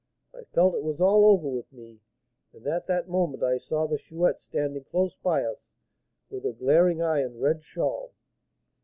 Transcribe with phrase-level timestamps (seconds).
[0.33, 2.01] I felt it was all over with me,
[2.53, 5.73] and at that moment I saw the Chouette standing close by us,
[6.31, 8.11] with her glaring eye and red shawl.